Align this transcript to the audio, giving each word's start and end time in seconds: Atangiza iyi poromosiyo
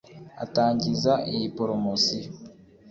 Atangiza 0.43 1.13
iyi 1.33 1.47
poromosiyo 1.55 2.29